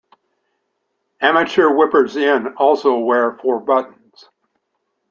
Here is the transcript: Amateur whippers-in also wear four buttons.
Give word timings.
Amateur 1.21 1.69
whippers-in 1.69 2.55
also 2.57 2.97
wear 2.97 3.37
four 3.39 3.59
buttons. 3.59 4.29